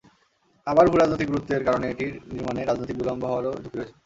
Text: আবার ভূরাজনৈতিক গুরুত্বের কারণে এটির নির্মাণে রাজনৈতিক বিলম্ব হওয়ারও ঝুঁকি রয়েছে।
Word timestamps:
আবার 0.67 0.85
ভূরাজনৈতিক 0.91 1.27
গুরুত্বের 1.31 1.65
কারণে 1.67 1.85
এটির 1.89 2.13
নির্মাণে 2.29 2.61
রাজনৈতিক 2.63 2.97
বিলম্ব 2.99 3.23
হওয়ারও 3.25 3.61
ঝুঁকি 3.63 3.77
রয়েছে। 3.77 3.93